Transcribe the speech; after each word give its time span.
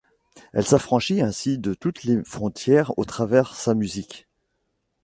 Elle 0.53 0.65
s’affranchit 0.65 1.21
ainsi 1.21 1.59
de 1.59 1.75
toutes 1.75 2.05
les 2.05 2.23
frontières 2.23 2.97
au 2.97 3.05
travers 3.05 3.53
sa 3.55 3.75
musique. 3.75 4.27